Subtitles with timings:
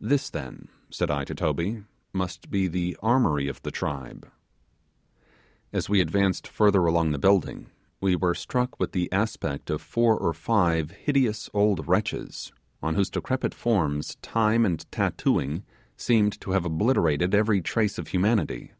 [0.00, 4.30] This then, said I to Toby, must be the armoury of the tribe.
[5.72, 7.66] As we advanced further along the building,
[8.00, 12.52] we were struck with the aspect of four or five hideous old wretches,
[12.84, 15.64] on whose decrepit forms time and tattooing
[15.96, 18.70] seemed to have obliterated every trace of humanity.